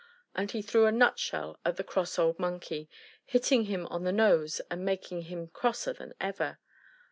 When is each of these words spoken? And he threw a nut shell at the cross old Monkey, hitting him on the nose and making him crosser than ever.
And 0.33 0.49
he 0.49 0.63
threw 0.63 0.87
a 0.87 0.91
nut 0.91 1.19
shell 1.19 1.59
at 1.63 1.75
the 1.75 1.83
cross 1.83 2.17
old 2.17 2.39
Monkey, 2.39 2.89
hitting 3.23 3.65
him 3.65 3.85
on 3.91 4.03
the 4.03 4.11
nose 4.11 4.59
and 4.71 4.83
making 4.83 5.25
him 5.29 5.47
crosser 5.47 5.93
than 5.93 6.15
ever. 6.19 6.57